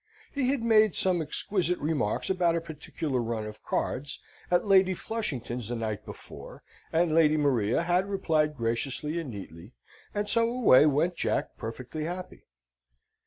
He 0.31 0.49
had 0.49 0.63
made 0.63 0.95
some 0.95 1.21
exquisite 1.21 1.77
remarks 1.77 2.27
about 2.31 2.55
a 2.55 2.59
particular 2.59 3.19
run 3.21 3.45
of 3.45 3.61
cards 3.63 4.19
at 4.49 4.65
Lady 4.65 4.95
Flushington's 4.95 5.67
the 5.67 5.75
night 5.75 6.05
before, 6.07 6.63
and 6.91 7.13
Lady 7.13 7.37
Maria 7.37 7.83
had 7.83 8.09
replied 8.09 8.57
graciously 8.57 9.19
and 9.19 9.29
neatly, 9.29 9.73
and 10.11 10.27
so 10.27 10.49
away 10.49 10.87
went 10.87 11.15
Jack 11.15 11.55
perfectly 11.55 12.05
happy. 12.05 12.45